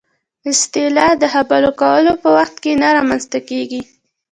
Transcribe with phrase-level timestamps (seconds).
[0.51, 3.81] اصطلاح د خبرو کولو په وخت کې نه رامنځته کېږي